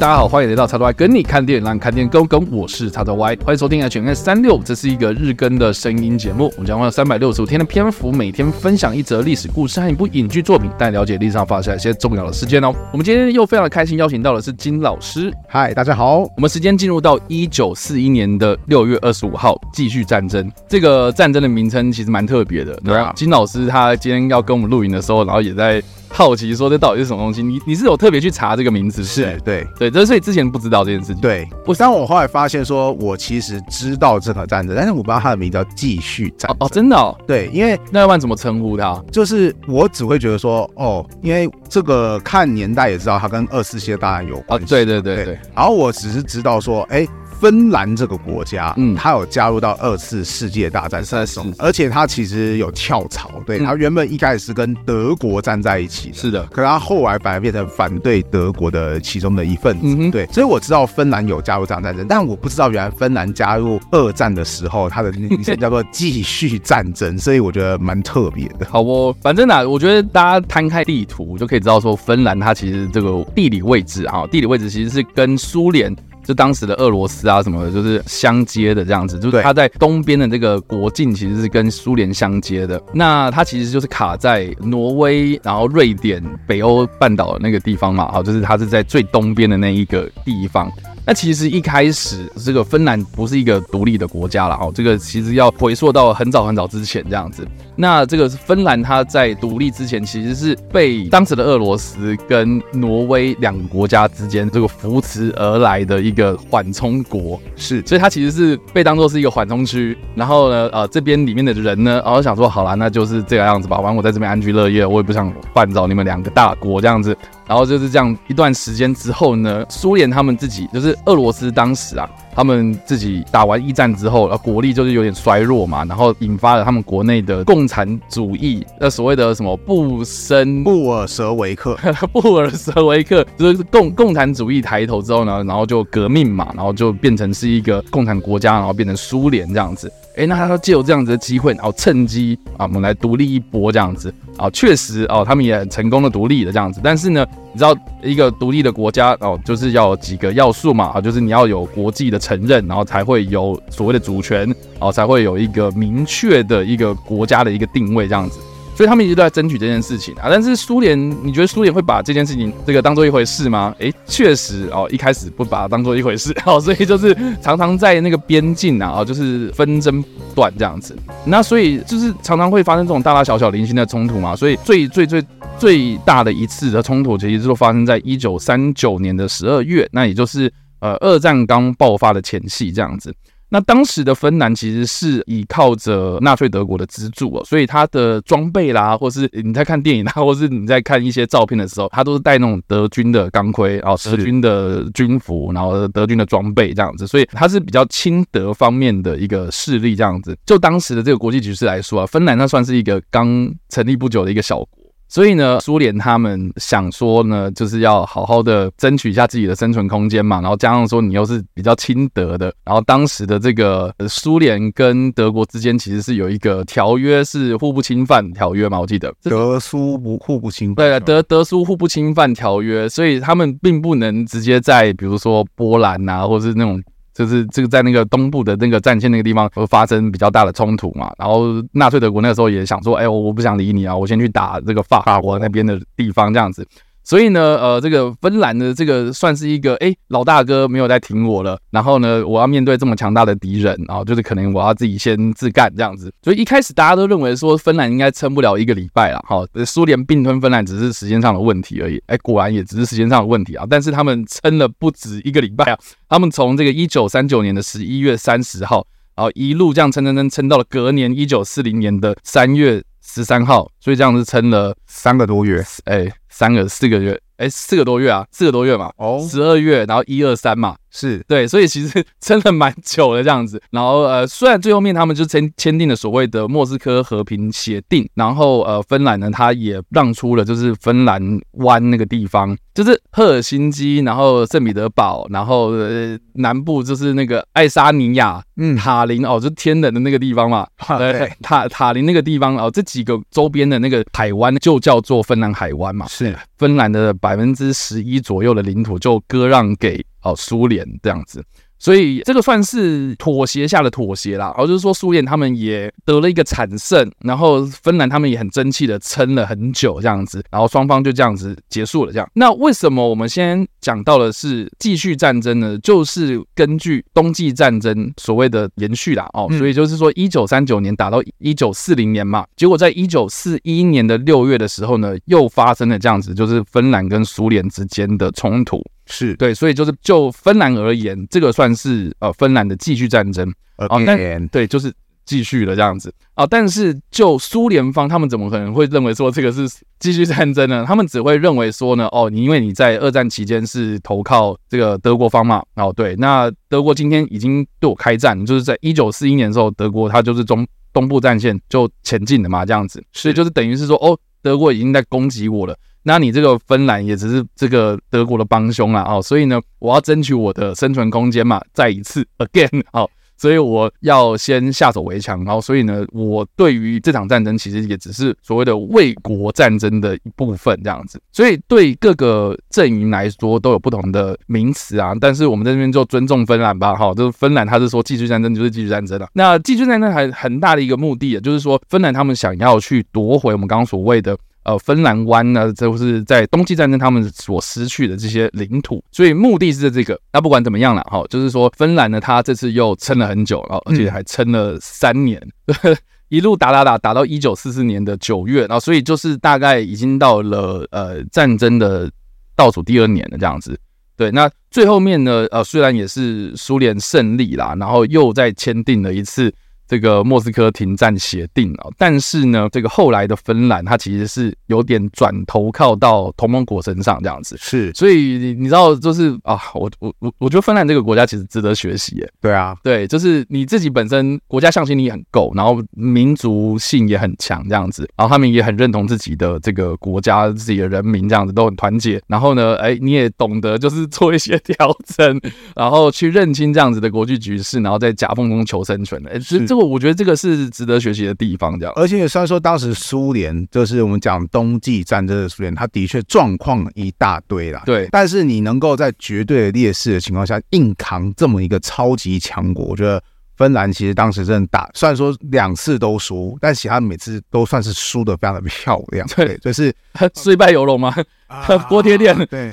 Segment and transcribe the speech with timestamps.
[0.00, 2.50] 大家好，欢迎来到叉叉 Y 跟你看电影，让你看电影更跟。
[2.50, 6.50] 我是叉叉 Y，欢迎收听 HNS 三六，这是一个日更的声音节目。
[6.56, 12.74] 我们将会有三百六十五天的篇幅，每天分享一则历史故事和一部影剧作品，带你了解历史上发生一些重要的事件哦。
[12.92, 15.30] 我们今天又非常的开心，邀请到的是金老师。
[15.46, 16.20] 嗨，大家好。
[16.20, 20.50] 我们时间进入到一九四一年的六月二十五号，继续战争。
[20.66, 22.74] 这个战争的名称其实蛮特别的。
[22.82, 25.82] 对啊，金老师他今天要跟我们录影的时候，然后也在。
[26.12, 27.42] 好奇说，这到底是什么东西？
[27.42, 29.02] 你你是有特别去查这个名字？
[29.04, 31.20] 是对对，这所以之前不知道这件事情。
[31.20, 36.56] 对，我当我后来发现说，我其实知道这场战争，但是我不知道它的名字叫继续战争。
[36.60, 37.16] 哦，真的哦。
[37.26, 39.02] 对，因为那要不然怎么称呼它？
[39.10, 44.66] 就是我只会觉得说，哦，因为这个看年代也知道它跟二次世界大战有关系。
[44.66, 45.38] 对对对对。
[45.54, 47.06] 然后我只是知道说，哎。
[47.40, 68.66] 芬兰这个国家，嗯，它有加入到二次世界大战当中，而且它其实有跳槽，对，它原本一开始是跟德国站在一起，是的，可是它后来反而变成反对德国的其中的一份子，对，所以我知道芬兰有加入这场战争，但我不知道原来芬兰加入二战的时候，它的名称叫做继续战争， 所以我觉得蛮特别的。
[68.68, 75.94] 好哦，反正呢，我觉得大家摊开地图就可以知道说，芬兰它其实这个地理位置啊，地理位置其实是跟苏联。
[76.30, 82.80] 就当时的俄罗斯啊什么的，就是相接的这样子，就是它在东边的这个国境其实是跟苏联相接的。
[82.94, 90.70] 那它其实就是卡在挪威，然后瑞典、北欧半岛那个地方嘛，好，就是它是在最东边的那一个地方。
[91.06, 97.46] 那其实一开始这个芬兰不是一个独立的国家了哦，这个其实要回溯到很早很早之前这样子。
[97.74, 109.96] 那这个芬兰它在独立之前，其实是被当时的俄罗斯跟挪威两个国家之间这个扶持而来的一个缓冲国，是，所以它其实是被当作是一个缓冲区。
[110.14, 117.16] 然后呢，呃，这边里面的人呢，然后想说，好啦，那就是这个样子吧，反正我在这边安居乐业，我也不想绊倒你们两个大国这样子。
[117.50, 131.76] 然后就是这样一段时间之后呢，苏联他们自己就是俄罗斯当时啊，他们自己打完一战之后，呃，国力就是有点衰弱嘛，然后引发了他们国内的共产主义，那所谓的什么布申布尔什维克，
[132.12, 139.92] 布尔什维克就是共共产主义抬头之后呢，然后就革命嘛，然后就变成是一个共产国家，然后变成苏联这样子。
[140.20, 146.78] 哎，那他说借由这样子的机会，然后趁机啊，我们来独立一波这样子啊，确实哦，他们也成功的独立了这样子。
[146.84, 158.38] 但是呢，你知道一个独立的国家哦，就是要有几个要素嘛啊，就是你要有国际的承认，然后才会有所谓的主权，啊才会有一个明确的一个国家的一个定位这样子。
[158.80, 163.74] 所以他们一直都在争取这件事情啊，但是苏联，你觉得苏联会把这件事情这个当做一回事吗？
[163.78, 170.96] 诶，确实哦，一开始不把它当做一回事 哦，所以就是常常在那个边境啊，哦，就是纷争不断这样子。
[171.26, 174.34] 那所以就是常常会发生这种大大小小零星的冲突嘛。
[174.34, 175.22] 所以最最最
[175.58, 183.12] 最大的一次的冲突，其实就发生在一九三九年的十二月，那也就是呃二战刚爆发的前夕这样子。
[183.50, 200.36] 那当时的芬兰其实是依靠着纳粹德国的资助哦，所以它的装备啦，或是你在看电影啦，或是你在看一些照片的时候，它都是带那种德军的钢盔，然后德军的军服，然后德军的装备这样子，所以它是比较亲德方面的一个势力这样子。
[200.46, 204.79] 就当时的这个国际局势来说啊，芬兰它算是一个刚成立不久的一个小国。
[205.10, 210.40] 所以呢，苏联他们想说呢，就是要好好的争取一下自己的生存空间嘛。
[210.40, 218.78] 然后加上说，你又是比较亲德的，然后当时的这个苏联跟德国之间其实是有一个条约，是互不侵犯条约嘛。
[218.78, 226.80] 我记得德苏不互不侵犯，对，德德苏互不侵犯条约，所以他们并不能直接在比如说波兰啊，或是那种。
[227.20, 236.66] 就是这个在那个东部的那个战线那个地方会发生比较大的冲突嘛，然后纳粹德国那个时候也想说，哎，我我不想理你啊，我先去打这个法国那边的地方这样子。
[237.10, 241.58] 所以呢，呃，这个芬兰的这个算是一个，哎，老大哥没有在挺我了。
[241.72, 246.12] 然后呢，我要面对这么强大的敌人，啊就是可能我要自己先自干这样子。
[246.22, 252.00] 所以一开始大家都认为说芬兰应该撑不了一个礼拜了，哈，苏联并吞芬兰只是时间上的问题而已。
[252.06, 253.66] 哎，果然也只是时间上的问题啊。
[253.68, 258.86] 但是他们撑了不止一个礼拜啊，他们从这个一九三九年的十一月三十号，
[259.16, 266.10] 然后一路这样撑撑撑撑到了隔年一九四零年的三月十三号，所以这样子撑了三个多月，哎。
[266.32, 273.62] 三个四个月，哎，四个多月啊，四个多月嘛，哦，十二月，然后一二三嘛，是对，所以其实 撑了蛮久的这样子。
[273.70, 290.66] 然后呃，虽然最后面他们就签签订了所谓的莫斯科和平协定，然后呃，芬兰呢，他也让出了就是芬兰湾那个地方，就是赫尔辛基，然后圣彼得堡，然后呃南部就是那个爱沙尼亚，嗯，塔林哦，就天冷的那个地方嘛，
[290.98, 300.04] 对，塔塔林那个地方哦，这几个周边的那个海湾就叫做芬兰海湾嘛，是芬兰的百分之十一左右的领土就割让给。
[300.22, 301.42] 哦，苏联这样子，
[301.78, 304.46] 所以这个算是妥协下的妥协啦。
[304.48, 312.12] 然后就是说，苏联他们也得了一个惨胜，然后芬兰他们也很争气的撑了很久这样子，然后双方就这样子结束了。
[312.12, 315.78] 这样，那为什么我们先讲到的是继续战争呢？
[315.78, 319.26] 就是根据冬季战争所谓的延续啦。
[319.32, 328.84] 哦，所以就是说，一九三九年打到一九四零年嘛，结果在一九四一年的六月的时候呢，又发生了这样子，就是芬兰跟苏联之间的冲突。
[329.10, 334.92] 是对，所以就是就芬兰而言，这个算是呃芬兰的继续战争啊、哦，但对，就是
[335.24, 336.46] 继续了这样子啊、哦。
[336.48, 339.68] 但是就苏联方，他们怎么可能会认为说这个是
[339.98, 340.84] 继续战争呢？
[340.86, 355.76] 他们只会认为说呢，哦，你因为你在二战期间是投靠这个德国方嘛，哦对，那德国今天已经对我开战，就是在一九四一年的时候，德国它就是中东部战线就前进的嘛，这样子，所以就是等于是说，哦，德国已经在攻击我了。
[356.02, 384.34] 那你这个芬兰也只是这个德国的帮凶啦，哦，所以呢，我要争取我的生存空间嘛，再一次 again，哦，所以我要先下手为强，然后所以呢，我对于这场战争其实也只是所谓的卫国战争的一部分这样子，所以对各个阵营来说都有不同的名词啊，但是我们在这边就尊重芬兰吧，哈，就是芬兰他是说继续战争就是继续战争了，那继续战争还很大的一个目的，就是说芬兰他们想要去夺回我们刚刚所谓的。
[384.62, 390.20] 呃，芬兰湾呢，就是在冬季战争他们所失去的这些领土，所以目的是这个。
[390.32, 395.96] 那不管怎么样了，哈，就是说芬兰呢，他这次又撑了很久，然后而且还撑了三年，嗯、
[396.28, 402.10] 一路打打打打到一九四四年的九月，然后所以就是大概已经到了呃战争的
[402.54, 403.78] 倒数第二年了这样子。
[404.14, 409.52] 对，那最后面呢，呃，虽然也是苏联胜利啦，然后又再签订了一次。
[409.90, 422.32] 这个莫斯科停战协定啊，但是呢，这个后来的芬兰，它其实是有点转投靠到同盟国身上这样子，是，所以你知道，就是啊，我我我我觉得芬兰这个国家其实值得学习耶。
[422.40, 435.40] 对啊，对，就是你自己本身国家向心力很够，然后民族性也很强这样子，然后他们也很认同自己的这个国家、自己的人民这样子都很团结，然后呢，哎，你也懂得就是做一些调整，
[435.74, 439.86] 然后去认清这样子的国际局势，然后在夹缝中求生存的，哎，这这个。
[439.86, 441.92] 我觉得这个是值得学习的地方，这样。
[441.96, 447.82] 而且虽然说当时苏联就是我们讲冬季战争的苏联，它的确状况一大堆啦。
[447.86, 448.08] 对。
[448.12, 453.22] 但是你能够在绝对的劣势的情况下硬扛这么一个超级强国，我觉得
[453.56, 459.26] 芬兰其实当时真的打，虽然说两次都输，但其他每次都算是输的非常的漂亮。
[459.36, 459.94] 对，就是
[460.34, 461.14] 虽败犹荣吗？
[461.88, 462.36] 锅贴店。
[462.46, 462.70] 对。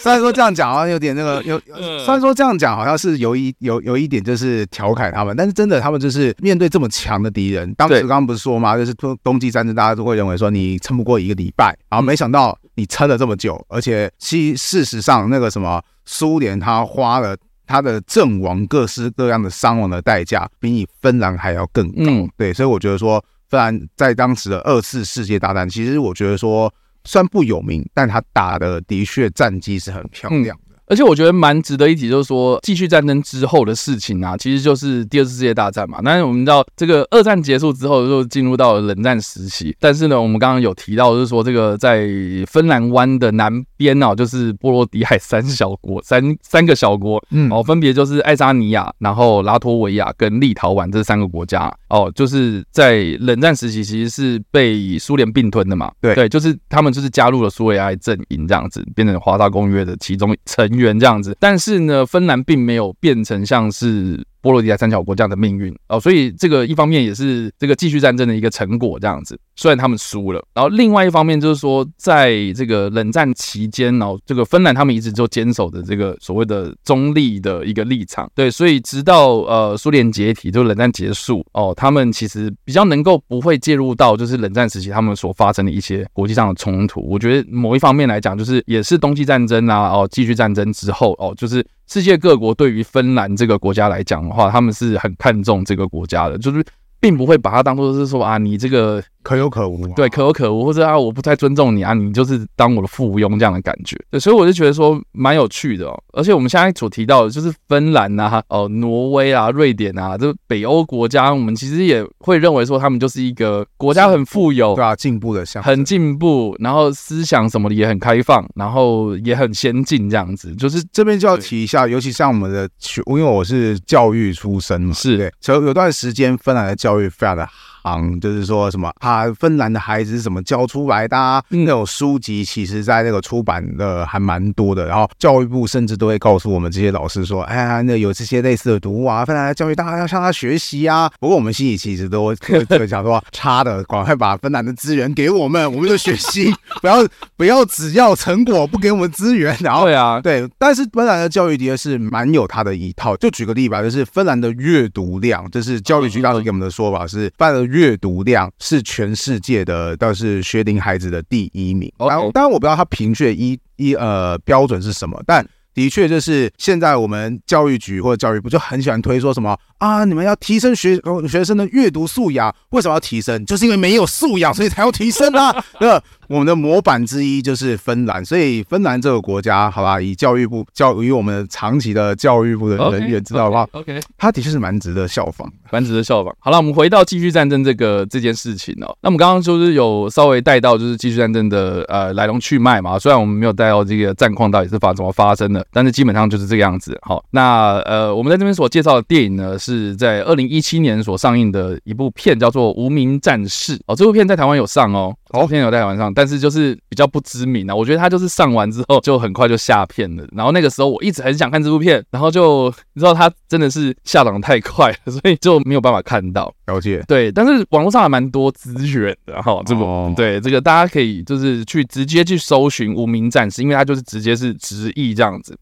[0.00, 1.58] 虽然说这样讲好像有点那个有，
[2.04, 8.76] 虽然说这样讲好像是有一有有一点就是调侃他们，但是真的他们就是面对这么强的敌人，当时刚刚不是说吗？
[8.76, 17.36] 就是冬冬季战争，大家都会认为说你撑不过一个礼拜，然后没想到你撑了这么久，而且其事实上那个什么苏联他花了
[17.66, 22.28] 他的阵亡各式各样的伤亡的代价，比你芬兰还要更高。
[22.36, 26.72] 对，所以我觉得说芬兰在当时的二次世界大战，其实我觉得说。
[27.06, 30.58] 虽然不有名，但他打的的确战绩是很漂亮。
[30.86, 35.98] 而且我觉得蛮值得一提，就是说继续战争之后的事情啊，其实就是第二次世界大战嘛。
[36.04, 39.76] 但是我们知道，这个二战结束之后就进入到了冷战时期。
[39.80, 42.08] 但是呢，我们刚刚有提到，就是说这个在
[42.46, 55.90] 芬兰湾的南边哦，就是波罗的海三小国，三三个小国，嗯，哦，分别就是爱沙尼亚、然后拉脱维亚跟立陶宛这三个国家哦，就是在冷战时期其实是被苏联并吞的嘛。
[56.00, 64.24] 对对，就是他们就是加入了苏维埃阵营这样子，变成华沙公约的其中成员这样子，但是呢，芬兰并没有变成像是。
[64.46, 69.36] 波罗的海三小国这样的命运哦，所以这个一方面也是这个继续战争的一个成果，这样子。
[69.56, 78.30] 虽然他们输了，然后另外一方面就是说，在这个冷战期间，然后这个芬兰他们一直就坚守的这个所谓的中立的一个立场。
[78.36, 87.00] 对，所以直到呃苏联解体，就冷战结束哦，他们其实比较能够不会介入到就是冷战时期他们所发生的一些国际上的冲突。
[87.08, 91.66] 我觉得某一方面来讲，就是也是冬季战争啊，哦，继续战争之后哦，就是。
[91.86, 96.64] 世界各国对于芬兰这个国家来讲的话，他们是很看重这个国家的，就是
[96.98, 103.98] 并不会把它当做是说啊，你这个可有可无，对，可有可无，或者啊，我不太尊重你啊，你就是当我的附庸这样的感觉。
[104.08, 106.00] 对，所以我就觉得说蛮有趣的哦。
[106.12, 120.54] 而且我们现在所提到的，就是芬兰啊、哦挪威啊、瑞典啊，这北欧国家，我们其实也会认为说他们就是一个国家很富有，对啊，进步的像很进步，然后思想什么的也很开放，然后也很先进这样子。
[120.54, 122.70] 就是这边就要提一下，尤其像我们的，
[123.06, 127.65] 因为我是教育出身嘛，是对，所以有段时间芬兰的教育非常的好。
[127.86, 131.40] 嗯，就是说什么啊，芬兰的孩子是怎么教出来的啊？
[131.50, 134.86] 那种书籍其实，在那个出版的还蛮多的。
[134.86, 141.08] 然后教育部甚至都会告诉我们这些老师说，哎呀，那有这些类似的读物啊，芬兰的教育大家要向他学习啊。
[141.20, 146.52] 不过我们心里其实都会想说，差的，赶快把芬兰的资源给我们，我们就学习，
[146.82, 149.56] 不要不要只要成果，不给我们资源。
[149.60, 153.16] 然后对啊，对，但是芬兰的教育的确是蛮有它的一套。
[153.16, 161.92] 就举个例吧，就是芬兰的阅读量，就是教育局当时给我们的说法是，芬兰的阅读量是全世界的，倒是学龄孩子的第一名。
[161.98, 173.44] 然后，当然我不知道他评选一一呃标准是什么，但的确就是现在我们教育局或者教育部就很喜欢推说什么啊，你们要提升学学生的阅读素养，为什么要提升？
[173.44, 176.02] 就是因为没有素养，所以才要提升啊， 对吧？
[176.28, 186.34] 我们的模板之一就是芬兰，所以芬兰这个国家，好吧，以教育部教育我们长期的教育部的人员知道的话，OK，他的确是蛮值得效仿，蛮值得效仿。
[186.38, 188.96] 好了，我们回到继续战争这个这件事情哦。
[189.00, 196.98] 那我们刚刚就是有稍微带到就是继续战争的呃来龙去脉嘛，虽然我们没有带到这个战况到底是发怎么发生的，但是基本上就是这个样子。
[197.02, 203.94] 好，那呃我们在这边所介绍的电影呢，是在二零一七年所上映的一部片，叫做《无名战士》哦。
[203.94, 206.12] 这部片在台湾有上哦，这部片有在台湾上。
[206.12, 210.26] 但是就是比较不知名啊，我觉得他就是上完之后就很快就下片了。
[210.32, 216.52] 然后那个时候我一直很想看这部片，然后就你知道他真的是下档太快了，所以就没有办法看到。
[216.66, 219.62] 了解，对，但是网络上还蛮多资源的哈。
[219.64, 225.56] 这部、哦、对这个大家可以就是去直接去搜寻《无名战士》，因为它就是直接是直译这样子。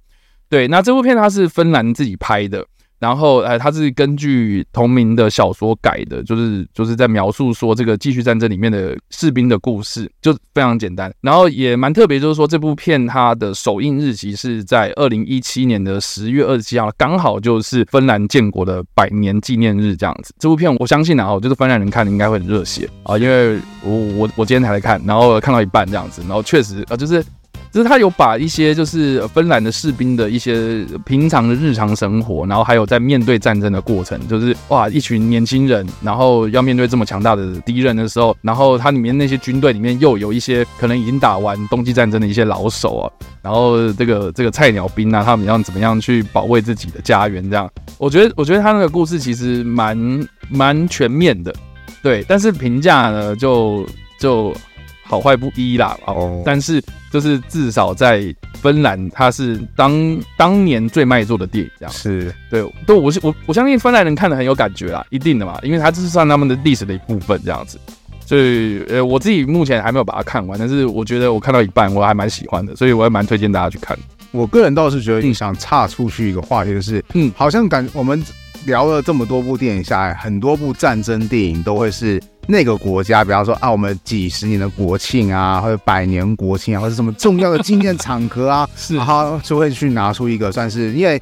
[0.48, 2.64] 对，那这部片它是芬兰自己拍的。
[3.04, 11.12] 然后，哎，它是根据同名的小说改的，就是就是在描述说这个继续战争里面的士兵的故事，就非常简单。
[11.20, 20.34] 然后也蛮特别，就是说这部片它的首映日期是在二零一七年的十月二十七号，刚好就是芬兰建国的百年纪念日这样子。
[20.38, 27.22] 这部片我相信啊，就是芬兰人看的应该会很热血啊，因为我我我今天才来看，然后看到一半这样子，然后确实啊，就是。
[27.74, 43.10] 就是他有把一些就是芬兰的士兵的一些平常的日常生活，然后还有在面对战争的过程，就是哇，一群年轻人，然后要面对这么强大的敌人的时候，然后他里面那些军队里面又有一些可能已经打完冬季战争的一些老手啊，
[43.42, 47.42] 然后这个这个菜鸟兵啊，他们要怎么样去保卫自己的家园？
[47.50, 51.52] 这样，我觉得我觉得他那个故事其实蛮蛮全面的，
[52.04, 53.84] 对，但是评价呢就
[54.20, 54.54] 就。
[55.14, 67.78] 好坏不一啦，哦，但是就是至少在芬兰，它是当当年最卖座的电影，这样是对，对我是我我相信芬兰人看的很有感觉啦，一定的嘛，因为它这是算他们的历史的一部分，这样子，
[68.26, 73.96] 所以呃，我自己目前还没有把它看完，但是我觉得我看到一半我还蛮喜欢的，所以我还蛮推荐大家去看。
[74.32, 78.20] 我个人倒是觉得，你想岔出去一个话题，就是嗯，好像感我们
[78.66, 82.20] 聊了这么多部电影下来，很多部战争电影都会是。
[82.46, 91.20] 那个国家，比方说啊，我们几十年的国庆啊，或者百年国庆啊，或者什么重要的纪念场合啊， 是，然后就会去拿出一个算是，因为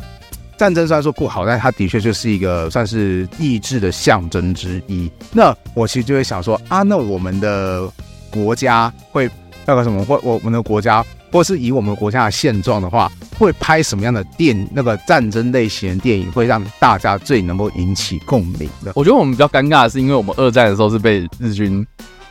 [0.56, 5.10] 战争虽然说不好，但它的确就是一个算是意志的象征之一。
[5.32, 7.88] 那我其实就会想说啊，那我们的
[8.30, 9.30] 国家会
[9.64, 11.04] 那个什么，或我们的国家。
[11.32, 18.92] 或是以我们国家的现状的话，会拍什么样的电那个战争类型的电影，会让大家最能够引起共鸣的？
[18.94, 21.84] 我觉得我们比较尴尬的是，因为我们二战的时候是被日军、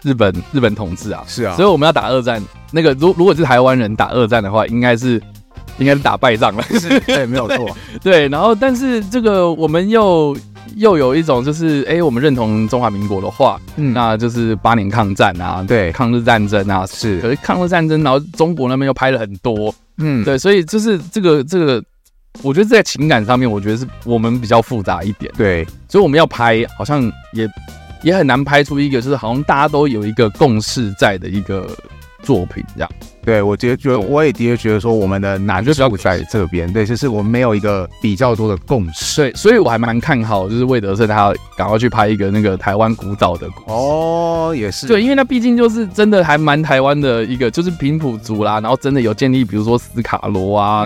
[0.04, 2.42] 日本、日本统治啊，是啊，所以我们要打二战。
[2.72, 5.22] 那个如如果是台湾人打二战的话，应该是
[5.80, 8.28] 应该是打败仗了，是对，没有错， 对。
[8.30, 10.38] 然后，但是这个我们又。
[10.76, 17.20] 又有一种就是，哎、欸，我们认同中华民国的话，嗯，那就是八年抗战啊，对，抗日战争啊，是。
[17.20, 21.84] 可是抗日战争，然后中国那边又拍了很多，嗯，对，所以就是这个这个，
[22.42, 27.48] 我觉得在情感上面，我觉得是我们比较复杂一点，对，所以我们要拍，好像也
[28.04, 31.68] 也很难拍出一个，就是好像大家都有一个共识在的一个
[32.24, 32.90] 作品这样。
[33.24, 43.66] 对，我觉得觉得我也的确觉得说我们的难处在这边，对，就是我们没有一个比较多的共识，对，所以我还蛮看好，就是魏德圣他赶快去拍一个那个台湾古早的故事。
[43.68, 50.86] 哦，也是，对，因为那毕竟就是真的还蛮台湾的一个，就是平埔族啦，然后真的有建立，比如说斯卡罗啊，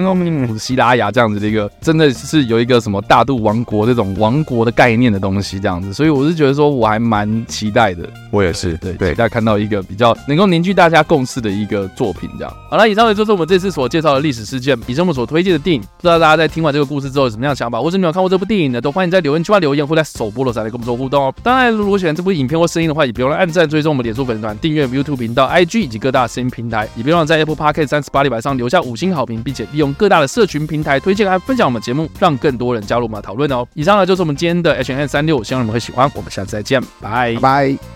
[0.59, 12.24] 西拉雅这样子的一个，真的是有一个什么大肚王国这种王国的概念的东西这样子，所以我是觉得说我还蛮期待的，我也是，对对，期待看到一个比较能够凝聚大家共识的一个作品
[12.69, 15.81] 好了，以上呢就是我们这次所介绍的历史事件，以及我们所推荐的电影。
[15.81, 18.81] 不知道大家在听完这个故事之后有什么样的想法，或者你有看过这部电影呢？
[18.81, 21.33] 都欢迎在留言区留言，或在首播的时候来跟我们做互动哦。
[21.43, 33.65] 当然，如果喜欢这部影片或声音的话，也别忘了按赞、追踪我们脸书粉丝团、订阅 YouTube 频道、IG 以及各大声音平台，也别忘了在 Apple Podcast 三十八里板上留下五星好评，并且利用各大的社群平台推荐和分享我们节目，让更多人加入我们的讨论哦。
[33.73, 36.09] 以上呢就是我们今天的 H&M 365，希望你们会喜欢。
[36.15, 37.94] 我们下次再见，拜拜。